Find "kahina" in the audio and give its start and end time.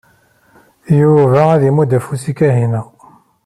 2.37-2.81